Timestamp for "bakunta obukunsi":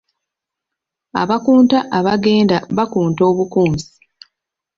2.77-3.89